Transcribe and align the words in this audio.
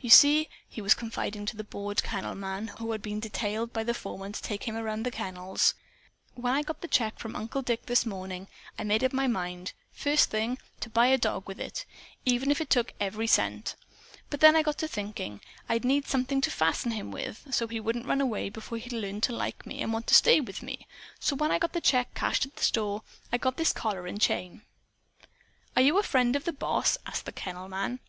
"You 0.00 0.08
see," 0.08 0.48
he 0.66 0.80
was 0.80 0.94
confiding 0.94 1.44
to 1.44 1.58
the 1.58 1.62
bored 1.62 2.02
kennel 2.02 2.34
man 2.34 2.68
who 2.78 2.92
had 2.92 3.02
been 3.02 3.20
detailed 3.20 3.70
by 3.70 3.84
the 3.84 3.92
foreman 3.92 4.32
to 4.32 4.40
take 4.42 4.62
him 4.66 4.74
around 4.76 5.02
the 5.02 5.10
kennels, 5.10 5.74
"when 6.34 6.54
I 6.54 6.62
got 6.62 6.80
the 6.80 6.88
check 6.88 7.18
from 7.18 7.36
Uncle 7.36 7.60
Dick 7.60 7.84
this 7.84 8.06
morning, 8.06 8.48
I 8.78 8.84
made 8.84 9.04
up 9.04 9.12
my 9.12 9.26
mind, 9.26 9.74
first 9.92 10.30
thing, 10.30 10.56
to 10.80 10.88
buy 10.88 11.08
a 11.08 11.18
dog 11.18 11.46
with 11.46 11.60
it, 11.60 11.84
even 12.24 12.50
if 12.50 12.62
it 12.62 12.70
took 12.70 12.94
every 12.98 13.26
cent. 13.26 13.76
But 14.30 14.40
then 14.40 14.56
I 14.56 14.62
got 14.62 14.78
to 14.78 14.88
thinking 14.88 15.42
I'd 15.68 15.84
need 15.84 16.06
something 16.06 16.40
to 16.40 16.50
fasten 16.50 16.92
him 16.92 17.10
with, 17.10 17.48
so 17.54 17.66
he 17.68 17.78
wouldn't 17.78 18.06
run 18.06 18.22
away 18.22 18.48
before 18.48 18.78
he 18.78 18.88
learned 18.88 19.22
to 19.24 19.34
like 19.34 19.66
me 19.66 19.82
and 19.82 19.92
want 19.92 20.06
to 20.06 20.14
stay 20.14 20.40
with 20.40 20.62
me. 20.62 20.86
So 21.20 21.36
when 21.36 21.50
I 21.52 21.58
got 21.58 21.74
the 21.74 21.82
check 21.82 22.14
cashed 22.14 22.46
at 22.46 22.56
the 22.56 22.64
store, 22.64 23.02
I 23.30 23.36
got 23.36 23.58
this 23.58 23.74
collar 23.74 24.06
and 24.06 24.18
chain." 24.18 24.62
"Are 25.76 25.82
you 25.82 25.98
a 25.98 26.02
friend 26.02 26.36
of 26.36 26.44
the 26.44 26.54
boss?" 26.54 26.96
asked 27.04 27.26
the 27.26 27.32
kennel 27.32 27.68
man. 27.68 28.00